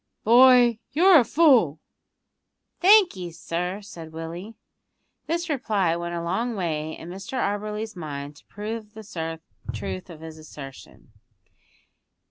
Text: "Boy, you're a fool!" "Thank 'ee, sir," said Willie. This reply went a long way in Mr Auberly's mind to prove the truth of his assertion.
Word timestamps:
"Boy, 0.23 0.79
you're 0.93 1.19
a 1.19 1.23
fool!" 1.23 1.79
"Thank 2.79 3.15
'ee, 3.15 3.29
sir," 3.29 3.81
said 3.83 4.11
Willie. 4.11 4.55
This 5.27 5.47
reply 5.47 5.95
went 5.95 6.15
a 6.15 6.23
long 6.23 6.55
way 6.55 6.97
in 6.97 7.07
Mr 7.11 7.33
Auberly's 7.39 7.95
mind 7.95 8.35
to 8.37 8.45
prove 8.45 8.95
the 8.95 9.39
truth 9.73 10.09
of 10.09 10.21
his 10.21 10.39
assertion. 10.39 11.11